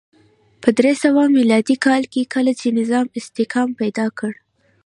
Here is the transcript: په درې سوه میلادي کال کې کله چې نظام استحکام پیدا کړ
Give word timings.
په 0.61 0.69
درې 0.77 0.93
سوه 1.03 1.21
میلادي 1.37 1.75
کال 1.85 2.03
کې 2.13 2.29
کله 2.33 2.51
چې 2.59 2.67
نظام 2.79 3.05
استحکام 3.19 3.69
پیدا 3.81 4.05
کړ 4.19 4.31